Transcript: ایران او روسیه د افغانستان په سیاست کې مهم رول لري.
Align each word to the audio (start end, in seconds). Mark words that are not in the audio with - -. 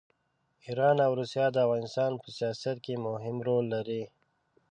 ایران 0.65 0.97
او 1.05 1.11
روسیه 1.19 1.45
د 1.51 1.57
افغانستان 1.65 2.11
په 2.21 2.27
سیاست 2.37 2.77
کې 2.85 3.03
مهم 3.07 3.35
رول 3.47 3.65
لري. 3.75 4.03